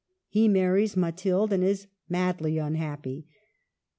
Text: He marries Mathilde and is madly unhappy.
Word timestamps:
He 0.29 0.47
marries 0.47 0.97
Mathilde 0.97 1.53
and 1.53 1.63
is 1.63 1.85
madly 2.09 2.57
unhappy. 2.57 3.27